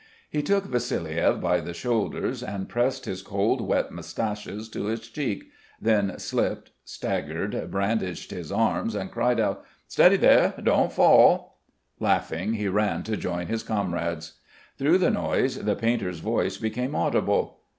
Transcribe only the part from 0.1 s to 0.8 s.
He took